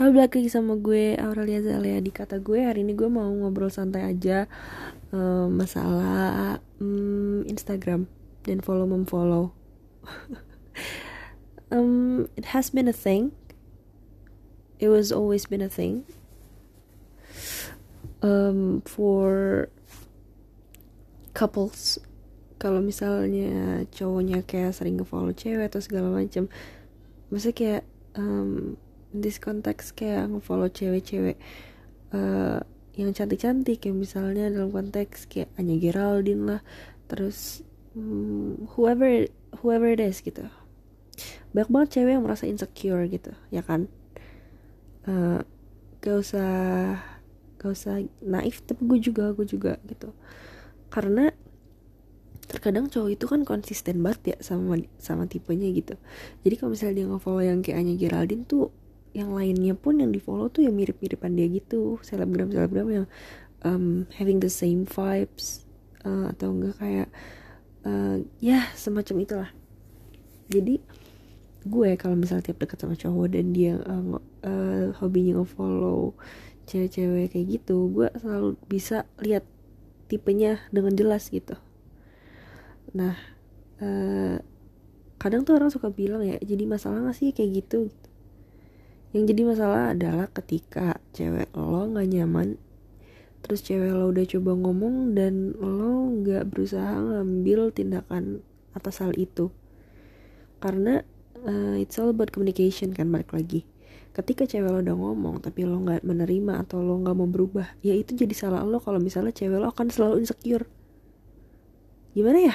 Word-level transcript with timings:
Halo 0.00 0.16
lagi 0.16 0.48
sama 0.48 0.80
gue 0.80 1.12
Aurelia 1.20 1.60
Zalea 1.60 2.00
di 2.00 2.08
kata 2.08 2.40
gue 2.40 2.64
hari 2.64 2.88
ini 2.88 2.96
gue 2.96 3.12
mau 3.12 3.28
ngobrol 3.28 3.68
santai 3.68 4.08
aja 4.08 4.48
um, 5.12 5.52
masalah 5.52 6.56
um, 6.80 7.44
Instagram 7.44 8.08
dan 8.48 8.64
follow 8.64 8.88
memfollow. 8.88 9.52
um, 11.76 12.32
it 12.32 12.56
has 12.56 12.72
been 12.72 12.88
a 12.88 12.96
thing. 12.96 13.36
It 14.80 14.88
was 14.88 15.12
always 15.12 15.44
been 15.44 15.60
a 15.60 15.68
thing. 15.68 16.08
Um, 18.24 18.80
for 18.88 19.68
couples 21.36 22.00
kalau 22.56 22.80
misalnya 22.80 23.84
cowoknya 23.92 24.48
kayak 24.48 24.72
sering 24.72 24.96
ngefollow 24.96 25.36
cewek 25.36 25.68
atau 25.68 25.84
segala 25.84 26.08
macam 26.08 26.48
maksudnya 27.28 27.52
kayak 27.52 27.82
um, 28.16 28.80
this 29.10 29.42
context 29.42 29.98
kayak 29.98 30.30
ngefollow 30.30 30.70
cewek-cewek 30.70 31.38
uh, 32.14 32.62
yang 32.94 33.10
cantik-cantik 33.14 33.82
kayak 33.82 33.96
misalnya 33.96 34.50
dalam 34.50 34.70
konteks 34.70 35.30
kayak 35.30 35.50
Anya 35.56 35.78
Geraldine 35.78 36.42
lah 36.46 36.60
terus 37.06 37.62
um, 37.94 38.66
whoever 38.76 39.26
whoever 39.62 39.88
it 39.90 40.02
is 40.02 40.22
gitu. 40.22 40.46
Banyak 41.50 41.70
banget 41.70 41.88
cewek 41.98 42.12
yang 42.14 42.24
merasa 42.24 42.44
insecure 42.46 43.02
gitu 43.10 43.34
ya 43.50 43.62
kan? 43.66 43.90
Uh, 45.06 45.42
gak 46.04 46.16
usah 46.22 46.52
gak 47.60 47.70
usah 47.72 48.04
naif 48.22 48.62
tapi 48.64 48.86
gue 48.86 48.98
juga 49.00 49.34
gue 49.34 49.46
juga 49.46 49.78
gitu. 49.86 50.14
Karena 50.90 51.30
terkadang 52.50 52.90
cowok 52.90 53.10
itu 53.14 53.24
kan 53.30 53.46
konsisten 53.46 54.02
banget 54.02 54.34
ya 54.34 54.36
sama 54.42 54.74
sama 54.98 55.30
tipenya 55.30 55.70
gitu. 55.70 55.94
Jadi 56.42 56.54
kalau 56.58 56.74
misalnya 56.74 56.94
dia 56.98 57.06
nge-follow 57.06 57.44
yang 57.46 57.62
kayak 57.62 57.78
Anya 57.78 57.94
Geraldine 57.94 58.42
tuh 58.42 58.74
yang 59.10 59.34
lainnya 59.34 59.74
pun 59.74 59.98
yang 59.98 60.14
di 60.14 60.22
follow 60.22 60.46
tuh 60.46 60.66
ya 60.66 60.70
mirip-miripan 60.70 61.34
dia 61.34 61.50
gitu. 61.50 61.98
Selebgram 62.06 62.50
selebgram 62.50 62.88
yang 62.90 63.06
um, 63.66 64.06
having 64.14 64.38
the 64.38 64.52
same 64.52 64.86
vibes 64.86 65.66
uh, 66.06 66.30
atau 66.30 66.54
enggak 66.54 66.74
kayak 66.78 67.08
uh, 67.84 68.22
ya 68.38 68.70
semacam 68.78 69.16
itulah. 69.24 69.50
Jadi 70.50 70.82
gue 71.60 71.90
kalau 72.00 72.16
misalnya 72.16 72.50
tiap 72.50 72.64
dekat 72.64 72.78
sama 72.80 72.96
cowok 72.96 73.26
dan 73.36 73.52
dia 73.52 73.76
uh, 73.84 74.16
uh, 74.46 74.86
hobinya 74.96 75.44
nge-follow 75.44 76.16
cewek-cewek 76.64 77.36
kayak 77.36 77.46
gitu 77.60 77.90
gue 77.92 78.08
selalu 78.16 78.56
bisa 78.64 79.04
lihat 79.20 79.44
tipenya 80.08 80.62
dengan 80.72 80.96
jelas 80.96 81.28
gitu. 81.28 81.58
Nah 82.96 83.14
uh, 83.84 84.40
kadang 85.20 85.44
tuh 85.44 85.60
orang 85.60 85.68
suka 85.68 85.92
bilang 85.92 86.24
ya 86.24 86.40
jadi 86.40 86.64
masalah 86.64 87.04
gak 87.04 87.18
sih 87.20 87.36
kayak 87.36 87.60
gitu, 87.60 87.92
gitu 87.92 87.99
yang 89.10 89.26
jadi 89.26 89.42
masalah 89.42 89.94
adalah 89.94 90.30
ketika 90.30 91.02
cewek 91.10 91.50
lo 91.58 91.90
nggak 91.90 92.08
nyaman 92.14 92.58
terus 93.40 93.64
cewek 93.64 93.90
lo 93.90 94.12
udah 94.12 94.24
coba 94.28 94.52
ngomong 94.52 95.16
dan 95.16 95.56
lo 95.56 96.12
nggak 96.22 96.46
berusaha 96.52 97.00
ngambil 97.00 97.72
tindakan 97.72 98.44
atas 98.76 99.02
hal 99.02 99.16
itu. 99.16 99.50
Karena 100.60 101.00
uh, 101.42 101.74
it's 101.80 101.96
all 101.96 102.12
about 102.12 102.30
communication 102.30 102.92
kan 102.92 103.08
balik 103.08 103.32
lagi. 103.32 103.64
Ketika 104.12 104.44
cewek 104.44 104.70
lo 104.70 104.84
udah 104.84 104.96
ngomong 104.96 105.40
tapi 105.40 105.64
lo 105.64 105.80
nggak 105.80 106.04
menerima 106.04 106.62
atau 106.66 106.84
lo 106.84 107.00
nggak 107.00 107.16
mau 107.16 107.28
berubah 107.30 107.78
ya 107.80 107.96
itu 107.96 108.12
jadi 108.12 108.34
salah 108.36 108.62
lo 108.66 108.82
kalau 108.82 109.00
misalnya 109.00 109.32
cewek 109.32 109.58
lo 109.58 109.72
akan 109.72 109.88
selalu 109.88 110.22
insecure. 110.22 110.68
Gimana 112.12 112.38
ya? 112.44 112.54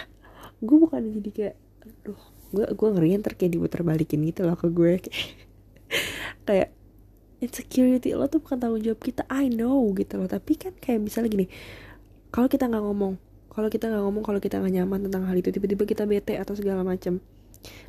Gue 0.61 0.77
bukan 0.79 1.01
jadi 1.01 1.29
kayak 1.33 1.55
aduh 1.85 2.21
gue 2.55 2.65
gue 2.71 2.89
ngeri 2.97 3.19
ntar 3.19 3.35
kayak 3.35 3.57
diputar 3.57 3.81
balikin 3.85 4.23
gitu 4.25 4.47
loh 4.47 4.57
ke 4.57 4.71
gue 4.71 5.01
kayak 6.45 6.69
insecurity 7.43 8.15
lo 8.15 8.31
tuh 8.31 8.39
bukan 8.39 8.57
tanggung 8.61 8.81
jawab 8.81 9.01
kita. 9.01 9.27
I 9.27 9.51
know 9.51 9.81
gitu 9.97 10.21
loh. 10.21 10.29
Tapi 10.29 10.55
kan 10.55 10.73
kayak 10.77 11.03
misalnya 11.03 11.29
gini 11.33 11.47
kalau 12.35 12.51
kita 12.51 12.67
nggak 12.67 12.83
ngomong 12.83 13.15
kalau 13.47 13.71
kita 13.71 13.87
nggak 13.87 14.03
ngomong 14.03 14.23
kalau 14.27 14.39
kita 14.43 14.59
nggak 14.59 14.73
nyaman 14.83 15.07
tentang 15.07 15.23
hal 15.31 15.35
itu 15.39 15.47
tiba-tiba 15.47 15.87
kita 15.87 16.03
bete 16.03 16.35
atau 16.35 16.51
segala 16.51 16.83
macam 16.83 17.23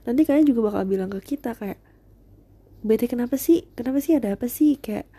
nanti 0.06 0.22
kalian 0.22 0.47
juga 0.47 0.70
bakal 0.70 0.86
bilang 0.86 1.10
ke 1.10 1.34
kita 1.34 1.58
kayak 1.58 1.82
bete 2.86 3.10
kenapa 3.10 3.34
sih? 3.34 3.66
Kenapa 3.75 3.98
sih 3.98 4.14
ada 4.14 4.38
apa 4.38 4.47
sih? 4.47 4.78
Kayak 4.78 5.10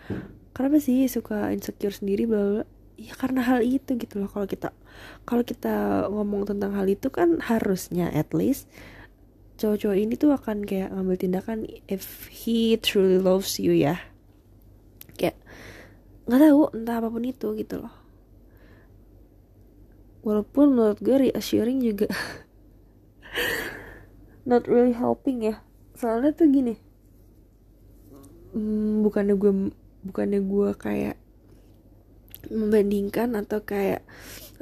kenapa 0.56 0.80
sih 0.80 1.04
suka 1.12 1.52
insecure 1.52 1.92
sendiri 1.92 2.24
bla. 2.24 2.64
Ya 2.98 3.14
karena 3.14 3.44
hal 3.44 3.60
itu 3.60 3.94
gitu 4.00 4.24
loh. 4.24 4.32
Kalau 4.32 4.48
kita 4.48 4.72
kalau 5.28 5.44
kita 5.44 6.08
ngomong 6.08 6.48
tentang 6.48 6.72
hal 6.72 6.88
itu 6.88 7.12
kan 7.12 7.38
harusnya 7.44 8.08
at 8.10 8.32
least 8.32 8.66
cowok-cowok 9.58 9.98
ini 9.98 10.14
tuh 10.14 10.30
akan 10.32 10.64
kayak 10.64 10.94
ngambil 10.94 11.16
tindakan 11.18 11.58
if 11.90 12.30
he 12.30 12.78
truly 12.78 13.18
loves 13.18 13.58
you 13.58 13.74
ya. 13.74 13.98
Kayak 15.18 15.36
nggak 16.30 16.40
tahu 16.46 16.62
entah 16.72 16.96
apa 17.02 17.08
pun 17.10 17.24
itu 17.26 17.48
gitu 17.58 17.74
loh. 17.82 17.94
Walaupun 20.22 20.78
menurut 20.78 21.02
gue 21.02 21.28
reassuring 21.28 21.82
juga 21.82 22.06
not 24.48 24.64
really 24.70 24.94
helping 24.94 25.42
ya. 25.42 25.60
Soalnya 25.98 26.30
tuh 26.32 26.46
gini 26.48 26.88
hmm, 28.58 29.04
bukannya 29.04 29.34
gue 29.36 29.52
bukannya 30.08 30.40
gue 30.42 30.70
kayak 30.78 31.16
membandingkan 32.48 33.34
atau 33.34 33.60
kayak 33.66 34.06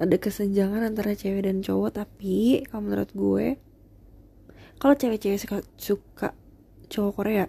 ada 0.01 0.17
kesenjangan 0.17 0.83
antara 0.83 1.13
cewek 1.13 1.45
dan 1.45 1.61
cowok 1.61 2.03
tapi 2.03 2.65
kalau 2.67 2.89
menurut 2.89 3.11
gue 3.13 3.47
kalau 4.77 4.95
cewek-cewek 4.95 5.41
suka, 5.41 5.57
suka 5.77 6.29
cowok 6.93 7.13
Korea 7.17 7.47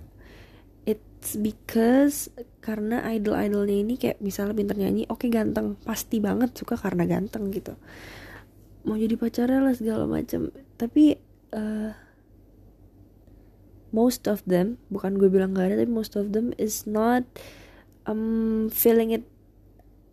it's 0.87 1.35
because 1.35 2.31
karena 2.63 3.03
idol-idolnya 3.03 3.77
ini 3.83 3.99
kayak 3.99 4.23
misalnya 4.23 4.55
pinter 4.55 4.79
nyanyi 4.79 5.03
oke 5.11 5.25
okay, 5.25 5.29
ganteng. 5.33 5.75
Pasti 5.83 6.23
banget 6.23 6.55
suka 6.55 6.79
karena 6.79 7.03
ganteng 7.03 7.51
gitu. 7.51 7.75
Mau 8.87 8.95
jadi 8.95 9.19
pacarnya 9.19 9.59
lah 9.59 9.75
segala 9.75 10.07
macam 10.07 10.47
tapi 10.79 11.19
uh, 11.51 11.91
most 13.91 14.31
of 14.31 14.39
them 14.47 14.79
bukan 14.87 15.19
gue 15.19 15.27
bilang 15.27 15.51
gak 15.51 15.73
ada 15.73 15.83
tapi 15.83 15.91
most 15.91 16.15
of 16.15 16.31
them 16.31 16.55
is 16.55 16.87
not 16.87 17.27
um, 18.07 18.71
feeling 18.71 19.11
it 19.11 19.27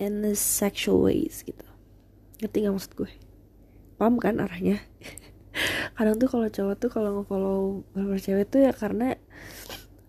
in 0.03 0.27
the 0.27 0.35
sexual 0.35 1.07
ways 1.07 1.47
gitu. 1.47 1.63
Ngerti 2.43 2.67
gak 2.67 2.75
maksud 2.75 2.93
gue? 2.99 3.13
Paham 3.95 4.19
kan 4.19 4.43
arahnya 4.43 4.83
kadang 5.95 6.19
tuh 6.19 6.29
kalau 6.29 6.47
cowok 6.51 6.75
tuh 6.79 6.91
kalau 6.91 7.11
nge-follow 7.21 7.59
beberapa 7.95 8.19
cewek 8.19 8.47
tuh 8.51 8.61
ya 8.67 8.73
karena 8.75 9.15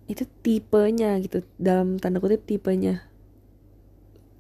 itu 0.06 0.26
tipenya 0.46 1.18
gitu 1.22 1.42
dalam 1.58 1.98
tanda 1.98 2.22
kutip 2.22 2.46
tipenya. 2.46 3.06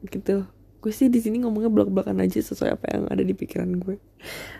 Gitu. 0.05 0.45
Gue 0.81 0.91
sih 0.94 1.09
di 1.09 1.17
sini 1.17 1.41
ngomongnya 1.41 1.73
belak-belakan 1.73 2.21
aja 2.21 2.38
sesuai 2.41 2.77
apa 2.77 2.85
yang 2.94 3.03
ada 3.09 3.23
di 3.25 3.33
pikiran 3.33 3.73
gue. 3.81 3.97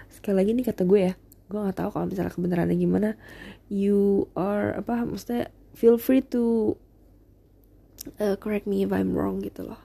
Sekali 0.10 0.36
lagi 0.42 0.52
nih 0.58 0.66
kata 0.66 0.84
gue 0.86 1.02
ya 1.12 1.14
gue 1.46 1.62
nggak 1.62 1.78
tahu 1.78 1.90
kalau 1.94 2.06
misalnya 2.10 2.34
kebenarannya 2.34 2.78
gimana. 2.78 3.10
You 3.70 4.30
are 4.34 4.74
apa 4.74 5.06
maksudnya 5.06 5.54
feel 5.78 6.02
free 6.02 6.26
to 6.34 6.74
uh, 8.18 8.34
correct 8.42 8.66
me 8.66 8.82
if 8.82 8.90
I'm 8.90 9.14
wrong 9.14 9.46
gitu 9.46 9.70
loh. 9.70 9.82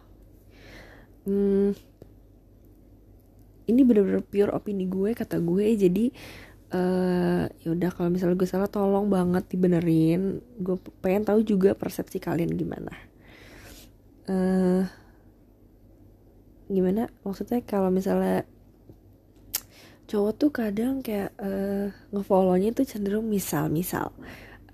Hmm, 1.29 1.77
ini 3.69 3.81
bener-bener 3.85 4.25
pure 4.25 4.51
opini 4.57 4.89
gue 4.89 5.13
kata 5.13 5.37
gue. 5.39 5.67
Jadi 5.77 6.17
uh, 6.75 7.45
ya 7.51 7.69
udah 7.71 7.91
kalau 7.95 8.09
misalnya 8.11 8.39
gue 8.39 8.49
salah 8.49 8.71
tolong 8.71 9.11
banget 9.11 9.47
dibenerin. 9.51 10.43
Gue 10.59 10.79
pengen 11.03 11.27
tahu 11.27 11.43
juga 11.43 11.75
persepsi 11.75 12.23
kalian 12.23 12.55
gimana. 12.55 12.95
Uh, 14.31 14.87
gimana? 16.71 17.11
Maksudnya 17.27 17.63
kalau 17.67 17.91
misalnya 17.91 18.47
cowok 20.11 20.33
tuh 20.35 20.51
kadang 20.51 21.07
kayak 21.07 21.31
uh, 21.39 21.95
ngefollownya 22.11 22.75
tuh 22.75 22.83
cenderung 22.83 23.31
misal 23.31 23.71
misal 23.71 24.11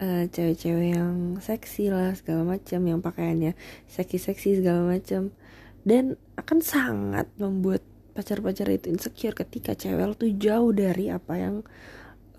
uh, 0.00 0.24
cewek-cewek 0.32 0.96
yang 0.96 1.36
seksi 1.44 1.92
lah 1.92 2.16
segala 2.16 2.56
macam 2.56 2.80
yang 2.88 3.04
pakaiannya 3.04 3.52
seksi-seksi 3.84 4.64
segala 4.64 4.96
macam 4.96 5.36
dan 5.84 6.16
akan 6.40 6.58
sangat 6.64 7.28
membuat 7.36 7.84
pacar-pacar 8.16 8.72
itu 8.72 8.88
insecure 8.88 9.36
ketika 9.36 9.76
cewek 9.76 10.16
tuh 10.16 10.32
jauh 10.32 10.72
dari 10.72 11.12
apa 11.12 11.36
yang 11.36 11.56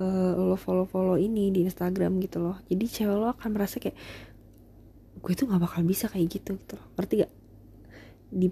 uh, 0.02 0.34
lo 0.34 0.58
follow-follow 0.58 1.22
ini 1.22 1.54
di 1.54 1.70
Instagram 1.70 2.18
gitu 2.26 2.42
loh. 2.42 2.58
Jadi 2.66 2.86
cewek 2.90 3.14
lo 3.14 3.30
akan 3.30 3.50
merasa 3.54 3.78
kayak 3.78 3.94
gue 5.22 5.34
tuh 5.38 5.46
nggak 5.46 5.62
bakal 5.62 5.82
bisa 5.86 6.10
kayak 6.10 6.42
gitu 6.42 6.58
gitu 6.58 6.74
loh. 6.82 6.88
Ngerti 6.98 7.14
gak 7.22 7.34
di 8.34 8.48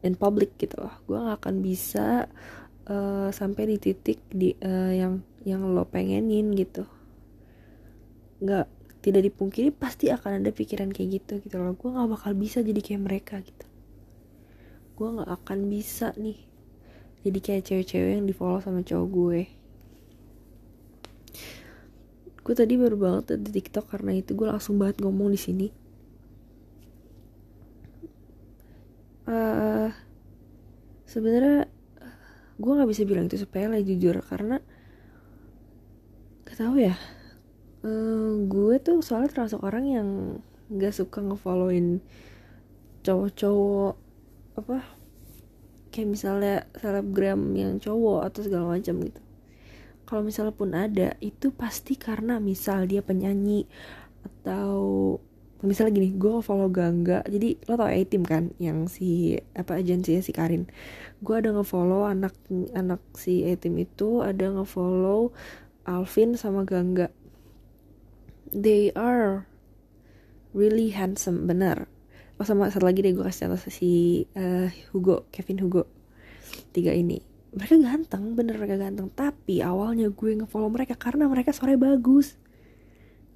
in 0.00 0.14
public 0.16 0.56
gitu 0.56 0.80
loh. 0.80 0.94
Gue 1.04 1.20
nggak 1.20 1.44
akan 1.44 1.54
bisa 1.60 2.24
uh, 2.88 3.28
sampai 3.28 3.62
di 3.68 3.76
titik 3.76 4.24
di 4.32 4.56
uh, 4.64 4.92
yang 4.96 5.20
yang 5.44 5.60
lo 5.60 5.84
pengenin 5.84 6.56
gitu. 6.56 6.88
Nggak 8.40 8.72
tidak 9.04 9.22
dipungkiri 9.28 9.70
pasti 9.76 10.08
akan 10.08 10.40
ada 10.40 10.50
pikiran 10.50 10.88
kayak 10.88 11.20
gitu 11.20 11.44
gitu 11.44 11.60
loh. 11.60 11.76
Gue 11.76 11.92
nggak 11.92 12.08
bakal 12.16 12.32
bisa 12.32 12.64
jadi 12.64 12.80
kayak 12.80 13.02
mereka 13.04 13.44
gitu 13.44 13.75
gue 14.96 15.08
nggak 15.12 15.28
akan 15.28 15.58
bisa 15.68 16.16
nih. 16.16 16.40
Jadi 17.20 17.38
kayak 17.44 17.62
cewek-cewek 17.68 18.10
yang 18.16 18.24
di 18.24 18.32
follow 18.32 18.64
sama 18.64 18.80
cowok 18.80 19.08
gue. 19.12 19.40
Gue 22.40 22.54
tadi 22.56 22.74
baru 22.80 22.96
banget 22.96 23.36
di 23.42 23.50
TikTok 23.60 23.92
karena 23.92 24.16
itu 24.16 24.32
gue 24.32 24.48
langsung 24.48 24.80
banget 24.80 25.04
ngomong 25.04 25.28
di 25.28 25.40
sini. 25.40 25.68
Uh, 29.26 29.90
sebenarnya 31.04 31.66
gue 32.56 32.72
nggak 32.72 32.88
bisa 32.88 33.02
bilang 33.02 33.26
itu 33.26 33.36
sepele 33.36 33.82
jujur 33.82 34.22
karena 34.24 34.62
gak 36.46 36.56
tau 36.56 36.78
ya. 36.78 36.96
Uh, 37.84 38.46
gue 38.48 38.80
tuh 38.80 39.04
soalnya 39.04 39.34
termasuk 39.34 39.60
orang 39.60 39.84
yang 39.84 40.08
nggak 40.72 40.94
suka 40.94 41.20
ngefollowin 41.20 42.00
cowok-cowok 43.02 44.05
apa 44.56 44.80
kayak 45.92 46.08
misalnya 46.12 46.56
selebgram 46.76 47.56
yang 47.56 47.80
cowok 47.80 48.28
atau 48.28 48.40
segala 48.44 48.76
macam 48.76 49.00
gitu. 49.00 49.20
Kalau 50.06 50.22
misalnya 50.22 50.54
pun 50.54 50.70
ada 50.76 51.16
itu 51.24 51.50
pasti 51.50 51.96
karena 51.98 52.38
misal 52.38 52.84
dia 52.86 53.02
penyanyi 53.02 53.66
atau 54.22 55.16
misalnya 55.64 55.98
gini 55.98 56.14
gue 56.14 56.44
follow 56.44 56.68
Gangga. 56.68 57.24
Jadi 57.26 57.58
lo 57.64 57.74
tau 57.80 57.88
A-Team 57.88 58.22
kan 58.22 58.52
yang 58.60 58.86
si 58.86 59.40
apa 59.56 59.80
agensinya 59.80 60.20
si 60.20 60.36
Karin? 60.36 60.68
Gue 61.24 61.40
ada 61.40 61.50
ngefollow 61.56 62.06
anak 62.06 62.36
anak 62.76 63.00
si 63.16 63.42
A-Team 63.48 63.80
itu 63.80 64.20
ada 64.20 64.52
ngefollow 64.52 65.32
Alvin 65.88 66.38
sama 66.38 66.62
Gangga. 66.68 67.08
They 68.52 68.94
are 68.94 69.48
really 70.54 70.94
handsome 70.94 71.50
benar 71.50 71.90
oh 72.36 72.44
sama 72.44 72.68
satu 72.68 72.84
lagi 72.84 73.00
deh 73.00 73.16
gue 73.16 73.24
kasih 73.24 73.48
contoh 73.48 73.60
si 73.72 74.24
uh, 74.36 74.68
Hugo 74.92 75.24
Kevin 75.32 75.64
Hugo. 75.64 75.88
Tiga 76.72 76.92
ini. 76.92 77.20
Mereka 77.56 77.80
ganteng 77.80 78.36
bener 78.36 78.60
mereka 78.60 78.76
ganteng. 78.76 79.08
Tapi 79.08 79.64
awalnya 79.64 80.12
gue 80.12 80.30
ngefollow 80.44 80.68
mereka 80.68 80.92
karena 81.00 81.24
mereka 81.24 81.56
sore 81.56 81.80
bagus. 81.80 82.36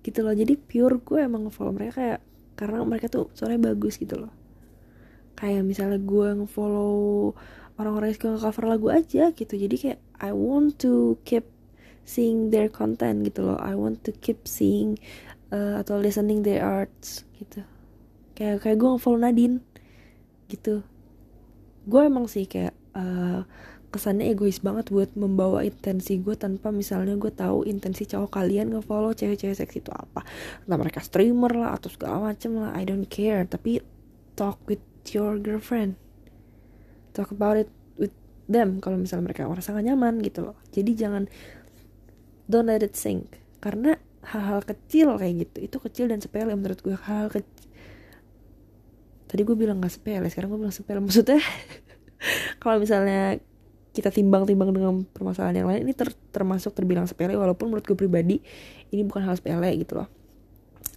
Gitu 0.04 0.20
loh. 0.20 0.36
Jadi 0.36 0.60
pure 0.60 1.00
gue 1.00 1.24
emang 1.24 1.48
ngefollow 1.48 1.72
mereka 1.72 1.92
kayak 1.96 2.20
karena 2.60 2.84
mereka 2.84 3.08
tuh 3.08 3.32
sore 3.32 3.56
bagus 3.56 3.96
gitu 3.96 4.20
loh. 4.20 4.32
Kayak 5.32 5.64
misalnya 5.64 5.96
gue 5.96 6.28
ngefollow 6.44 7.32
orang-orang 7.80 8.12
yang 8.12 8.18
suka 8.20 8.44
cover 8.44 8.64
lagu 8.68 8.92
aja 8.92 9.32
gitu. 9.32 9.54
Jadi 9.56 9.76
kayak 9.80 10.00
I 10.20 10.36
want 10.36 10.76
to 10.84 11.16
keep 11.24 11.48
seeing 12.04 12.52
their 12.52 12.68
content 12.68 13.24
gitu 13.24 13.48
loh. 13.48 13.56
I 13.56 13.72
want 13.72 14.04
to 14.04 14.12
keep 14.12 14.44
seeing 14.44 15.00
uh, 15.48 15.80
atau 15.80 15.96
listening 15.96 16.44
their 16.44 16.60
arts 16.60 17.24
gitu 17.40 17.64
kayak 18.40 18.64
kayak 18.64 18.80
gue 18.80 18.88
ngefollow 18.96 19.20
Nadine 19.20 19.60
gitu. 20.48 20.80
Gue 21.84 22.08
emang 22.08 22.24
sih 22.24 22.48
kayak 22.48 22.72
uh, 22.96 23.44
kesannya 23.92 24.32
egois 24.32 24.64
banget 24.64 24.88
buat 24.88 25.12
membawa 25.12 25.60
intensi 25.60 26.16
gue 26.24 26.32
tanpa 26.40 26.72
misalnya 26.72 27.20
gue 27.20 27.28
tahu 27.28 27.68
intensi 27.68 28.08
cowok 28.08 28.32
kalian 28.32 28.72
ngefollow 28.72 29.12
cewek-cewek 29.12 29.60
seksi 29.60 29.84
itu 29.84 29.92
apa. 29.92 30.24
Entah 30.64 30.78
mereka 30.80 31.04
streamer 31.04 31.52
lah 31.52 31.76
atau 31.76 31.92
segala 31.92 32.32
macem 32.32 32.56
lah 32.56 32.72
I 32.72 32.88
don't 32.88 33.04
care. 33.04 33.44
Tapi 33.44 33.84
talk 34.40 34.56
with 34.64 34.80
your 35.12 35.36
girlfriend. 35.36 36.00
Talk 37.12 37.36
about 37.36 37.60
it 37.60 37.68
with 38.00 38.16
them 38.48 38.80
kalau 38.80 38.96
misalnya 38.96 39.28
mereka 39.28 39.44
merasa 39.44 39.76
gak 39.76 39.84
nyaman 39.84 40.24
gitu 40.24 40.48
loh. 40.48 40.56
Jadi 40.72 40.96
jangan 40.96 41.28
don't 42.48 42.72
let 42.72 42.80
it 42.80 42.96
sink. 42.96 43.36
Karena 43.60 44.00
hal-hal 44.24 44.64
kecil 44.64 45.20
kayak 45.20 45.44
gitu 45.44 45.56
itu 45.68 45.76
kecil 45.76 46.06
dan 46.08 46.24
sepele 46.24 46.56
menurut 46.56 46.80
gue 46.80 46.96
hal, 46.96 47.28
-hal 47.28 47.36
kecil 47.36 47.69
tadi 49.30 49.46
gue 49.46 49.54
bilang 49.54 49.78
gak 49.78 49.94
sepele 49.94 50.26
sekarang 50.26 50.50
gue 50.50 50.60
bilang 50.66 50.74
sepele. 50.74 50.98
Maksudnya 51.06 51.38
kalau 52.58 52.82
misalnya 52.82 53.38
kita 53.90 54.10
timbang-timbang 54.10 54.70
dengan 54.74 55.02
permasalahan 55.06 55.62
yang 55.62 55.68
lain 55.70 55.80
ini 55.86 55.94
ter 55.94 56.10
termasuk 56.34 56.74
terbilang 56.74 57.06
sepele 57.06 57.34
walaupun 57.38 57.70
menurut 57.70 57.86
gue 57.86 57.94
pribadi 57.98 58.38
ini 58.90 59.02
bukan 59.06 59.22
hal 59.22 59.38
sepele 59.38 59.70
gitu 59.78 60.02
loh. 60.02 60.10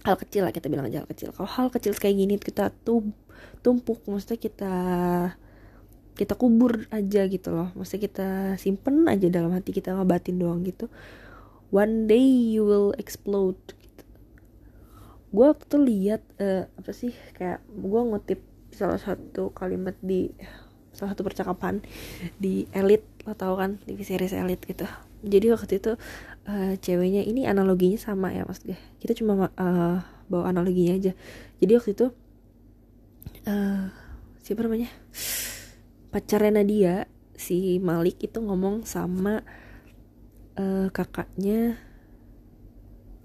Hal 0.02 0.18
kecil 0.18 0.44
lah 0.46 0.52
kita 0.52 0.66
bilang 0.66 0.90
aja 0.90 1.02
hal 1.02 1.08
kecil. 1.08 1.30
Kalau 1.30 1.46
hal 1.46 1.70
kecil 1.70 1.94
kayak 1.94 2.16
gini 2.18 2.34
kita 2.42 2.74
tuh 2.82 3.06
tumpuk 3.62 4.02
maksudnya 4.10 4.38
kita 4.38 4.74
kita 6.14 6.34
kubur 6.38 6.86
aja 6.94 7.26
gitu 7.26 7.48
loh. 7.50 7.74
Maksudnya 7.74 8.02
kita 8.06 8.28
simpen 8.58 9.06
aja 9.10 9.26
dalam 9.30 9.50
hati 9.54 9.74
kita 9.74 9.94
ngebatin 9.94 10.38
doang 10.38 10.62
gitu. 10.62 10.86
One 11.74 12.06
day 12.06 12.22
you 12.54 12.62
will 12.62 12.94
explode. 12.98 13.58
Gue 15.34 15.44
waktu 15.50 15.66
itu 15.66 15.78
lihat 15.82 16.22
uh, 16.38 16.70
apa 16.78 16.90
sih 16.94 17.10
kayak 17.34 17.58
gue 17.66 18.00
ngutip 18.06 18.40
salah 18.70 19.02
satu 19.02 19.50
kalimat 19.50 19.98
di 19.98 20.30
salah 20.94 21.10
satu 21.10 21.26
percakapan 21.26 21.82
di 22.38 22.70
elit 22.70 23.02
lo 23.26 23.34
tau 23.34 23.58
kan 23.58 23.82
di 23.82 23.98
series 23.98 24.30
elit 24.30 24.62
gitu. 24.62 24.86
Jadi 25.24 25.46
waktu 25.50 25.82
itu 25.82 25.98
uh, 26.46 26.72
ceweknya 26.78 27.26
ini 27.26 27.50
analoginya 27.50 27.98
sama 27.98 28.30
ya 28.30 28.46
mas 28.46 28.62
gue 28.62 28.78
kita 29.02 29.18
cuma 29.18 29.50
uh, 29.58 29.98
bawa 30.30 30.54
analoginya 30.54 30.94
aja. 30.94 31.12
Jadi 31.58 31.72
waktu 31.74 31.90
itu 31.98 32.06
uh, 33.50 33.90
siapa 34.38 34.60
namanya 34.62 34.86
pacarnya 36.14 36.62
Nadia 36.62 37.10
si 37.34 37.82
Malik 37.82 38.22
itu 38.22 38.38
ngomong 38.38 38.86
sama 38.86 39.42
uh, 40.54 40.86
kakaknya. 40.94 41.74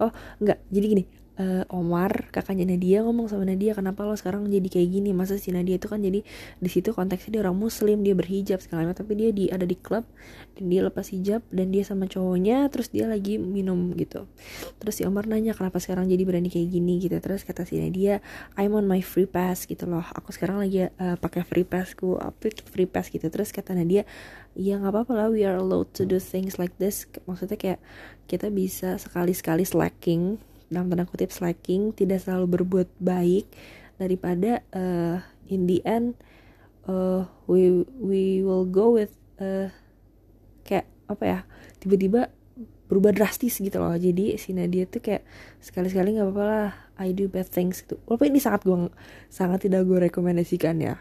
Oh 0.02 0.10
enggak 0.42 0.58
jadi 0.74 0.86
gini 0.90 1.19
uh, 1.40 1.64
Omar 1.72 2.28
kakaknya 2.28 2.68
Nadia 2.68 3.00
ngomong 3.00 3.32
sama 3.32 3.48
Nadia 3.48 3.72
kenapa 3.72 4.04
lo 4.04 4.12
sekarang 4.12 4.44
jadi 4.52 4.68
kayak 4.68 4.88
gini? 4.92 5.10
Masa 5.16 5.40
si 5.40 5.48
Nadia 5.50 5.80
itu 5.80 5.88
kan 5.88 6.04
jadi 6.04 6.20
di 6.60 6.68
situ 6.68 6.92
konteksnya 6.92 7.40
dia 7.40 7.40
orang 7.48 7.56
muslim 7.56 8.04
dia 8.04 8.12
berhijab 8.12 8.60
segala 8.60 8.84
macam. 8.84 9.00
Tapi 9.00 9.12
dia 9.16 9.30
di 9.32 9.48
ada 9.48 9.64
di 9.64 9.76
klub 9.80 10.04
dan 10.60 10.64
dia 10.68 10.84
lepas 10.84 11.08
hijab 11.08 11.40
dan 11.48 11.72
dia 11.72 11.82
sama 11.82 12.04
cowoknya 12.04 12.68
terus 12.68 12.92
dia 12.92 13.08
lagi 13.08 13.40
minum 13.40 13.96
gitu. 13.96 14.28
Terus 14.76 14.94
si 15.00 15.02
Omar 15.08 15.24
nanya 15.24 15.56
kenapa 15.56 15.80
sekarang 15.80 16.06
jadi 16.06 16.22
berani 16.28 16.52
kayak 16.52 16.68
gini? 16.68 17.00
Gitu. 17.00 17.16
Terus 17.16 17.42
kata 17.48 17.64
si 17.64 17.80
Nadia 17.80 18.20
I'm 18.60 18.76
on 18.76 18.84
my 18.84 19.00
free 19.00 19.26
pass 19.26 19.64
gitu 19.64 19.88
loh. 19.88 20.04
Aku 20.12 20.36
sekarang 20.36 20.60
lagi 20.60 20.92
uh, 20.92 21.16
pakai 21.16 21.42
free 21.48 21.64
passku 21.64 22.20
apa 22.20 22.52
free 22.68 22.86
pass 22.86 23.08
gitu. 23.08 23.32
Terus 23.32 23.48
kata 23.50 23.72
Nadia 23.72 24.04
ya 24.58 24.76
nggak 24.76 24.92
apa-apa 24.92 25.12
lah 25.14 25.28
we 25.30 25.46
are 25.46 25.56
allowed 25.56 25.88
to 25.96 26.04
do 26.04 26.20
things 26.20 26.60
like 26.60 26.74
this. 26.76 27.08
Maksudnya 27.24 27.56
kayak 27.56 27.80
kita 28.28 28.50
bisa 28.52 28.94
sekali-sekali 29.00 29.66
slacking 29.66 30.38
dalam 30.70 30.86
tanda 30.86 31.04
kutip 31.04 31.34
slacking 31.34 31.90
tidak 31.92 32.22
selalu 32.22 32.62
berbuat 32.62 32.88
baik 33.02 33.50
daripada 33.98 34.62
uh, 34.70 35.18
in 35.50 35.66
the 35.66 35.82
end 35.82 36.14
uh, 36.86 37.26
we 37.50 37.84
we 37.98 38.40
will 38.40 38.64
go 38.64 38.94
with 38.94 39.12
uh, 39.42 39.68
kayak 40.64 40.86
apa 41.10 41.24
ya 41.26 41.38
tiba-tiba 41.82 42.30
berubah 42.90 43.14
drastis 43.14 43.62
gitu 43.62 43.78
loh. 43.78 43.94
Jadi 43.94 44.34
si 44.34 44.50
Nadia 44.50 44.82
tuh 44.86 44.98
kayak 44.98 45.22
sekali-sekali 45.62 46.18
nggak 46.18 46.26
apa-apa 46.26 46.44
lah 46.46 46.70
I 46.98 47.14
do 47.14 47.30
bad 47.30 47.46
things 47.46 47.86
gitu. 47.86 48.02
Walaupun 48.06 48.34
ini 48.34 48.42
sangat 48.42 48.66
gue 48.66 48.90
sangat 49.30 49.66
tidak 49.66 49.86
gue 49.86 50.10
rekomendasikan 50.10 50.78
ya 50.82 50.98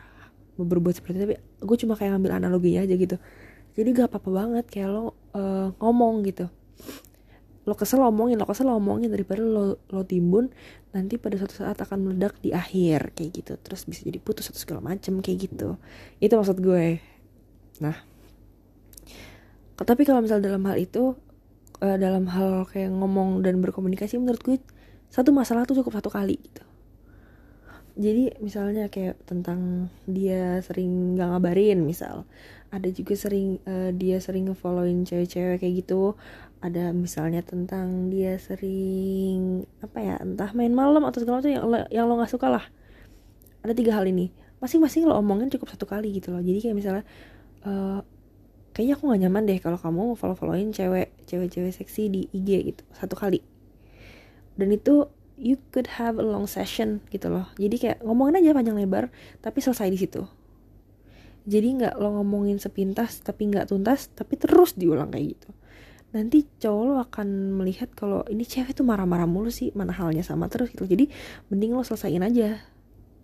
berbuat 0.60 1.00
seperti 1.00 1.16
itu 1.16 1.24
tapi 1.24 1.36
gue 1.40 1.78
cuma 1.88 1.94
kayak 1.96 2.20
ngambil 2.20 2.32
analoginya 2.38 2.86
aja 2.86 2.94
gitu. 2.94 3.18
Jadi 3.80 3.90
gak 3.96 4.12
apa-apa 4.12 4.30
banget 4.34 4.66
kayak 4.68 4.90
lo 4.92 5.16
uh, 5.32 5.72
ngomong 5.80 6.26
gitu 6.28 6.52
lo 7.70 7.78
kesel 7.78 8.02
omongin 8.02 8.42
lo 8.42 8.50
kesel 8.50 8.74
omongin 8.74 9.14
daripada 9.14 9.46
lo 9.46 9.78
lo 9.94 10.02
timbun 10.02 10.50
nanti 10.90 11.22
pada 11.22 11.38
suatu 11.38 11.54
saat 11.54 11.78
akan 11.78 12.10
meledak 12.10 12.42
di 12.42 12.50
akhir 12.50 13.14
kayak 13.14 13.30
gitu. 13.30 13.54
Terus 13.62 13.86
bisa 13.86 14.02
jadi 14.02 14.18
putus 14.18 14.50
atau 14.50 14.58
segala 14.58 14.82
macem 14.82 15.22
kayak 15.22 15.38
gitu. 15.46 15.78
Itu 16.18 16.34
maksud 16.34 16.58
gue. 16.58 16.98
Nah. 17.86 17.98
Tapi 19.80 20.02
kalau 20.04 20.20
misal 20.20 20.44
dalam 20.44 20.66
hal 20.68 20.76
itu 20.76 21.16
uh, 21.80 21.98
dalam 22.02 22.28
hal 22.28 22.68
kayak 22.68 22.92
ngomong 22.92 23.46
dan 23.46 23.64
berkomunikasi 23.64 24.20
menurut 24.20 24.42
gue 24.44 24.58
satu 25.10 25.32
masalah 25.32 25.64
tuh 25.64 25.80
cukup 25.80 26.02
satu 26.02 26.10
kali 26.12 26.36
gitu. 26.36 26.64
Jadi 28.00 28.32
misalnya 28.40 28.88
kayak 28.88 29.20
tentang 29.28 29.92
dia 30.08 30.64
sering 30.64 31.20
gak 31.20 31.36
ngabarin 31.36 31.84
misal. 31.84 32.24
Ada 32.72 32.94
juga 32.96 33.18
sering 33.18 33.60
uh, 33.66 33.92
dia 33.92 34.22
sering 34.24 34.48
ngefollowin 34.48 35.04
cewek-cewek 35.04 35.60
kayak 35.60 35.76
gitu 35.84 36.16
ada 36.60 36.92
misalnya 36.92 37.40
tentang 37.40 38.12
dia 38.12 38.36
sering 38.36 39.64
apa 39.80 39.98
ya 40.04 40.16
entah 40.20 40.52
main 40.52 40.76
malam 40.76 41.08
atau 41.08 41.24
segala 41.24 41.40
macam 41.40 41.52
yang 41.56 41.64
yang 41.88 42.06
lo 42.06 42.20
nggak 42.20 42.32
suka 42.36 42.52
lah. 42.52 42.66
Ada 43.64 43.72
tiga 43.72 43.96
hal 43.96 44.04
ini. 44.12 44.32
Masing-masing 44.60 45.08
lo 45.08 45.16
omongin 45.16 45.48
cukup 45.48 45.72
satu 45.72 45.88
kali 45.88 46.12
gitu 46.12 46.36
loh. 46.36 46.44
Jadi 46.44 46.60
kayak 46.60 46.76
misalnya 46.76 47.04
uh, 47.64 48.04
kayaknya 48.76 49.00
aku 49.00 49.04
nggak 49.08 49.22
nyaman 49.24 49.44
deh 49.48 49.60
kalau 49.64 49.80
kamu 49.80 50.20
follow 50.20 50.36
followin 50.36 50.76
cewek 50.76 51.16
cewek-cewek 51.32 51.72
seksi 51.72 52.12
di 52.12 52.22
IG 52.36 52.76
gitu 52.76 52.84
satu 52.92 53.16
kali. 53.16 53.40
Dan 54.60 54.76
itu 54.76 55.08
you 55.40 55.56
could 55.72 55.96
have 55.96 56.20
a 56.20 56.26
long 56.28 56.44
session 56.44 57.00
gitu 57.08 57.32
loh. 57.32 57.48
Jadi 57.56 57.80
kayak 57.80 57.98
ngomongin 58.04 58.44
aja 58.44 58.52
panjang 58.52 58.76
lebar 58.76 59.08
tapi 59.40 59.64
selesai 59.64 59.88
di 59.88 59.96
situ. 59.96 60.28
Jadi 61.48 61.80
nggak 61.80 61.96
lo 62.04 62.20
ngomongin 62.20 62.60
sepintas 62.60 63.24
tapi 63.24 63.48
nggak 63.48 63.72
tuntas 63.72 64.12
tapi 64.12 64.36
terus 64.36 64.76
diulang 64.76 65.08
kayak 65.08 65.40
gitu 65.40 65.56
nanti 66.10 66.42
cowok 66.58 66.84
lo 66.90 66.96
akan 67.06 67.28
melihat 67.62 67.94
kalau 67.94 68.26
ini 68.26 68.42
cewek 68.42 68.74
tuh 68.74 68.82
marah-marah 68.82 69.30
mulu 69.30 69.54
sih 69.54 69.70
mana 69.78 69.94
halnya 69.94 70.26
sama 70.26 70.50
terus 70.50 70.74
gitu. 70.74 70.86
Jadi 70.90 71.10
mending 71.54 71.78
lo 71.78 71.86
selesaiin 71.86 72.26
aja. 72.26 72.58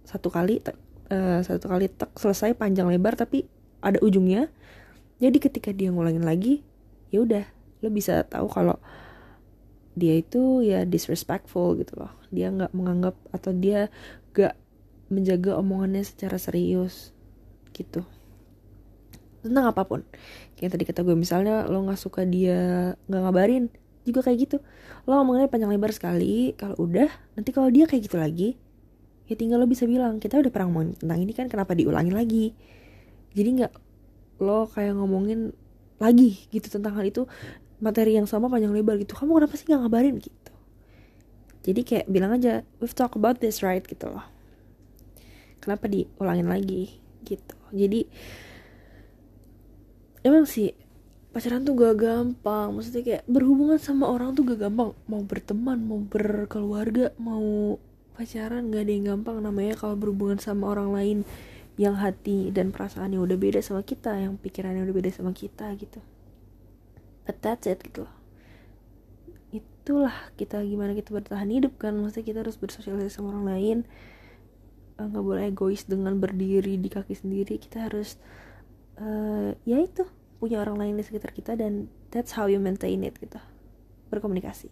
Satu 0.05 0.29
kali 0.29 0.61
uh, 0.61 1.41
satu 1.41 1.65
kali 1.65 1.89
tek 1.89 2.13
selesai 2.13 2.53
panjang 2.53 2.85
lebar 2.85 3.17
tapi 3.17 3.49
ada 3.81 3.97
ujungnya. 4.05 4.53
Jadi 5.17 5.37
ketika 5.41 5.73
dia 5.73 5.89
ngulangin 5.89 6.25
lagi 6.25 6.61
ya 7.09 7.25
udah 7.25 7.45
lo 7.81 7.89
bisa 7.89 8.21
tahu 8.29 8.45
kalau 8.51 8.77
dia 9.95 10.19
itu 10.19 10.61
ya 10.61 10.85
disrespectful 10.85 11.73
gitu 11.81 11.97
loh. 11.97 12.13
Dia 12.29 12.53
nggak 12.53 12.75
menganggap 12.75 13.15
atau 13.33 13.49
dia 13.55 13.89
gak 14.35 14.59
menjaga 15.07 15.55
omongannya 15.61 16.03
secara 16.03 16.35
serius 16.41 17.13
gitu 17.71 18.03
tentang 19.45 19.69
apa 19.69 19.85
pun. 19.85 20.01
Kayak 20.57 20.77
tadi 20.77 20.83
kata 20.89 21.01
gue 21.05 21.13
misalnya 21.13 21.69
lo 21.69 21.85
nggak 21.85 21.99
suka 21.99 22.25
dia 22.25 22.93
nggak 23.05 23.21
ngabarin 23.21 23.69
juga 24.03 24.25
kayak 24.25 24.37
gitu. 24.49 24.57
Lo 25.05 25.21
ngomongnya 25.21 25.45
panjang 25.47 25.69
lebar 25.69 25.93
sekali 25.93 26.57
kalau 26.57 26.75
udah 26.81 27.09
nanti 27.37 27.49
kalau 27.53 27.69
dia 27.69 27.85
kayak 27.85 28.09
gitu 28.09 28.17
lagi 28.17 28.57
ya 29.25 29.33
tinggal 29.33 29.57
lo 29.57 29.65
bisa 29.65 29.89
bilang 29.89 30.21
kita 30.21 30.37
udah 30.37 30.53
pernah 30.53 30.69
ngomongin 30.69 31.01
tentang 31.01 31.17
ini 31.17 31.33
kan 31.33 31.45
kenapa 31.49 31.73
diulangi 31.73 32.13
lagi? 32.13 32.45
Jadi 33.33 33.49
nggak 33.61 33.73
lo 34.41 34.69
kayak 34.69 34.93
ngomongin 34.97 35.53
lagi 35.97 36.45
gitu 36.51 36.67
tentang 36.67 36.97
hal 36.99 37.05
itu 37.07 37.25
materi 37.79 38.17
yang 38.17 38.29
sama 38.29 38.49
panjang 38.49 38.73
lebar 38.73 38.97
gitu. 39.01 39.17
Kamu 39.17 39.37
kenapa 39.41 39.53
sih 39.57 39.65
nggak 39.69 39.81
ngabarin? 39.85 40.15
gitu. 40.21 40.53
Jadi 41.65 41.81
kayak 41.81 42.05
bilang 42.05 42.37
aja 42.37 42.61
we've 42.77 42.93
talk 42.93 43.17
about 43.17 43.41
this 43.41 43.65
right? 43.65 43.81
gitu 43.81 44.05
loh. 44.05 44.25
Kenapa 45.61 45.89
diulangin 45.89 46.45
lagi? 46.45 47.05
gitu. 47.25 47.57
Jadi 47.73 48.05
emang 50.25 50.49
sih 50.49 50.73
pacaran 51.29 51.61
tuh 51.61 51.77
gak 51.77 51.95
gampang. 52.01 52.73
Maksudnya 52.73 53.03
kayak 53.05 53.23
berhubungan 53.29 53.77
sama 53.77 54.09
orang 54.09 54.33
tuh 54.33 54.47
gak 54.49 54.65
gampang. 54.65 54.97
Mau 55.05 55.21
berteman 55.21 55.77
mau 55.83 56.01
berkeluarga 56.01 57.13
mau 57.21 57.77
pacaran 58.17 58.73
gak 58.73 58.81
ada 58.87 58.91
yang 58.91 59.05
gampang. 59.13 59.37
Namanya 59.43 59.77
kalau 59.77 59.93
berhubungan 59.93 60.41
sama 60.41 60.73
orang 60.73 60.89
lain 60.95 61.17
yang 61.75 61.99
hati 61.99 62.55
dan 62.55 62.71
perasaannya 62.71 63.19
udah 63.19 63.35
beda 63.35 63.59
sama 63.59 63.83
kita 63.83 64.15
yang 64.15 64.39
pikirannya 64.39 64.87
udah 64.87 64.95
beda 64.95 65.11
sama 65.11 65.35
kita 65.35 65.69
gitu. 65.75 65.99
But 67.27 67.43
that's 67.43 67.67
it 67.67 67.83
gitu 67.83 68.07
loh. 68.07 68.15
Itulah 69.51 70.15
kita 70.39 70.63
gimana 70.63 70.95
kita 70.95 71.11
bertahan 71.11 71.51
hidup 71.51 71.75
kan. 71.75 71.93
Maksudnya 71.99 72.25
kita 72.25 72.39
harus 72.47 72.55
bersosialisasi 72.55 73.11
sama 73.11 73.35
orang 73.35 73.45
lain. 73.51 73.77
Eh, 74.95 75.03
nggak 75.03 75.19
boleh 75.19 75.51
egois 75.51 75.83
dengan 75.83 76.15
berdiri 76.15 76.79
di 76.79 76.87
kaki 76.87 77.11
sendiri. 77.11 77.59
Kita 77.59 77.91
harus 77.91 78.15
uh, 78.99 79.51
ya 79.67 79.77
itu 79.79 80.03
punya 80.39 80.61
orang 80.61 80.77
lain 80.77 80.95
di 80.99 81.03
sekitar 81.03 81.31
kita 81.31 81.55
dan 81.55 81.87
that's 82.11 82.35
how 82.35 82.45
you 82.45 82.59
maintain 82.59 83.01
it 83.03 83.15
gitu. 83.17 83.39
Berkomunikasi. 84.11 84.69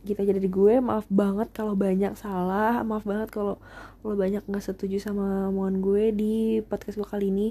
Gitu 0.00 0.16
aja 0.16 0.32
dari 0.32 0.48
gue 0.48 0.74
maaf 0.80 1.04
banget 1.12 1.52
kalau 1.52 1.76
banyak 1.76 2.16
salah 2.16 2.80
maaf 2.80 3.04
banget 3.04 3.28
kalau 3.32 3.60
lo 4.00 4.16
banyak 4.16 4.40
nggak 4.48 4.64
setuju 4.64 4.96
sama 4.96 5.52
omongan 5.52 5.76
gue 5.84 6.04
di 6.16 6.34
podcast 6.64 6.96
gue 6.96 7.08
kali 7.08 7.28
ini. 7.30 7.48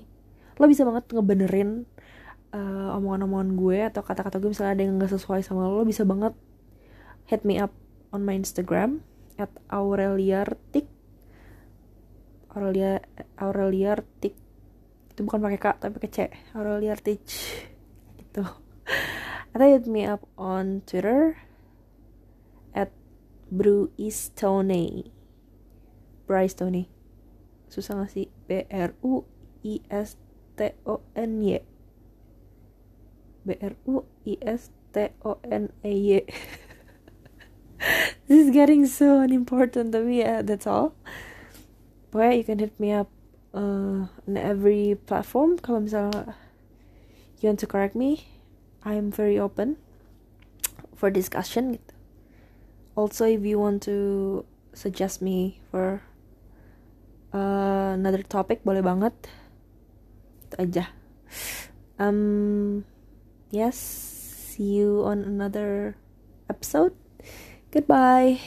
Lo 0.59 0.67
bisa 0.67 0.83
banget 0.83 1.07
ngebenerin 1.13 1.85
uh, 2.53 2.97
omongan-omongan 2.97 3.49
gue 3.55 3.79
atau 3.89 4.01
kata-kata 4.01 4.41
gue 4.41 4.49
misalnya 4.51 4.73
ada 4.75 4.83
yang 4.83 4.95
nggak 4.97 5.13
sesuai 5.13 5.41
sama 5.45 5.69
lo, 5.69 5.81
lo 5.81 5.85
bisa 5.85 6.03
banget 6.03 6.33
hit 7.29 7.45
me 7.45 7.61
up 7.61 7.71
on 8.09 8.25
my 8.25 8.33
Instagram 8.33 9.05
at 9.37 9.53
aureliartik 9.69 10.89
aurelia 12.49 12.99
aureliartik 13.37 14.33
itu 15.19 15.27
bukan 15.27 15.43
pakai 15.43 15.59
kak 15.59 15.83
tapi 15.83 15.99
pakai 15.99 16.11
c. 16.15 16.17
Aureliartik 16.55 17.19
gitu. 18.15 18.47
Atau 19.51 19.67
hit 19.67 19.83
me 19.83 20.07
up 20.07 20.23
on 20.39 20.79
Twitter 20.87 21.35
at 22.71 22.95
Bruistone 23.51 25.11
Bryce 26.23 26.55
Tony 26.55 26.99
susah 27.69 28.01
gak 28.03 28.11
sih? 28.11 28.27
B 28.49 28.65
R 28.67 28.97
U 29.05 29.23
I 29.61 29.79
S 29.93 30.17
T 30.57 30.73
O 30.89 31.05
N 31.13 31.45
Y. 31.45 31.61
B 33.45 33.47
R 33.61 33.77
U 33.85 34.09
I 34.25 34.33
S 34.41 34.73
T 34.91 35.13
O 35.21 35.37
N 35.45 35.69
E 35.85 35.93
Y. 35.93 36.25
This 38.27 38.45
is 38.45 38.51
getting 38.51 38.85
so 38.89 39.23
unimportant 39.23 39.95
tapi 39.95 40.19
ya 40.19 40.25
yeah, 40.25 40.37
that's 40.41 40.67
all. 40.67 40.97
Pokoknya 42.09 42.33
you 42.41 42.45
can 42.45 42.59
hit 42.59 42.75
me 42.81 42.91
up 42.91 43.07
uh, 43.53 44.09
on 44.09 44.33
every 44.37 44.97
platform. 45.07 45.57
Kalau 45.59 45.83
misalnya 45.83 46.35
you 47.39 47.47
want 47.49 47.59
to 47.63 47.69
correct 47.69 47.95
me 47.95 48.27
I'm 48.83 49.11
very 49.11 49.39
open 49.39 49.75
for 50.95 51.11
discussion. 51.11 51.79
Also 52.95 53.25
if 53.25 53.43
you 53.43 53.59
want 53.59 53.83
to 53.87 54.43
suggest 54.73 55.21
me 55.21 55.59
for 55.71 56.03
uh, 57.33 57.95
another 57.95 58.23
topic 58.23 58.63
boleh 58.63 58.83
banget. 58.83 59.15
Itu 60.47 60.55
aja. 60.59 60.85
Um 61.99 62.87
yes 63.51 63.75
see 64.55 64.79
you 64.83 65.03
on 65.03 65.23
another 65.23 65.99
episode. 66.47 66.95
Goodbye 67.69 68.41